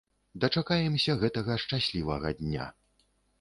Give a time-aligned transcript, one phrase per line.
[0.43, 2.65] Дачакаемся гэтага шчаслівага дня.